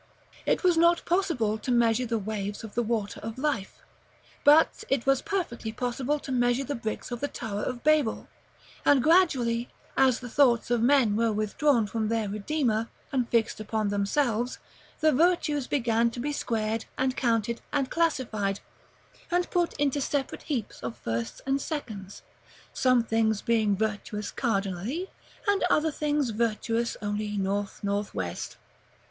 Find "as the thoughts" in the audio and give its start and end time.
9.95-10.71